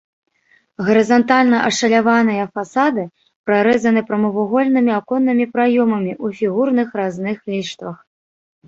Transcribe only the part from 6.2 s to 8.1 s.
ў фігурных разных ліштвах.